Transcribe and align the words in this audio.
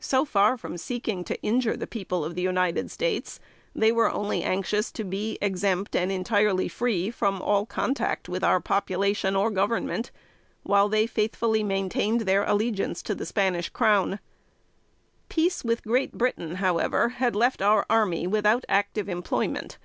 So 0.00 0.24
far 0.24 0.56
from 0.58 0.76
seeking 0.76 1.22
to 1.22 1.40
injure 1.42 1.76
the 1.76 1.86
people 1.86 2.24
of 2.24 2.34
the 2.34 2.42
United 2.42 2.90
States, 2.90 3.38
they 3.72 3.92
were 3.92 4.10
only 4.10 4.42
anxious 4.42 4.90
to 4.90 5.04
be 5.04 5.38
exempt, 5.40 5.94
and 5.94 6.10
entirely 6.10 6.66
free 6.66 7.08
from 7.12 7.40
all 7.40 7.66
contact 7.66 8.28
with 8.28 8.42
our 8.42 8.58
population 8.58 9.36
or 9.36 9.48
Government; 9.48 10.10
while 10.64 10.88
they 10.88 11.06
faithfully 11.06 11.62
maintained 11.62 12.22
their 12.22 12.42
allegiance 12.42 13.00
to 13.04 13.14
the 13.14 13.24
Spanish 13.24 13.68
crown. 13.68 14.18
[Sidenote: 15.30 15.38
1815.] 15.60 15.60
Peace 15.60 15.64
with 15.64 15.84
Great 15.84 16.18
Britain, 16.18 16.56
however, 16.56 17.10
had 17.20 17.36
left 17.36 17.62
our 17.62 17.86
army 17.88 18.26
without 18.26 18.64
active 18.68 19.08
employment. 19.08 19.78